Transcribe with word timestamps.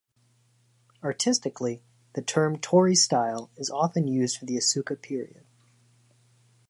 Artistically, 1.03 1.83
the 2.13 2.23
term 2.23 2.57
Tori 2.57 2.95
Style 2.95 3.51
is 3.55 3.69
often 3.69 4.07
used 4.07 4.35
for 4.39 4.45
the 4.45 4.57
Asuka 4.57 4.99
period. 4.99 5.43